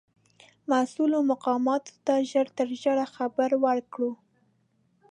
مسؤولو 0.71 1.17
مقاماتو 1.31 1.93
ته 2.05 2.13
ژر 2.31 2.47
تر 2.57 2.67
ژره 2.81 3.05
خبر 3.15 3.49
ورکړو. 3.65 4.11